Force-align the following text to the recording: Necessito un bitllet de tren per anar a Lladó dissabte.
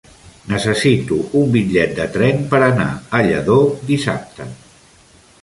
Necessito 0.51 1.17
un 1.41 1.51
bitllet 1.55 1.93
de 1.99 2.07
tren 2.15 2.41
per 2.55 2.63
anar 2.69 2.89
a 2.95 3.21
Lladó 3.29 3.61
dissabte. 3.93 4.51